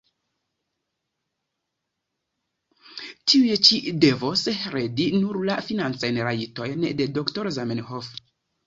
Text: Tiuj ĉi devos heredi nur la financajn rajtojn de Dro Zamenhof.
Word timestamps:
Tiuj 3.33 3.61
ĉi 3.69 3.95
devos 4.07 4.47
heredi 4.63 5.09
nur 5.21 5.41
la 5.53 5.61
financajn 5.71 6.23
rajtojn 6.31 6.89
de 7.03 7.13
Dro 7.21 7.51
Zamenhof. 7.63 8.15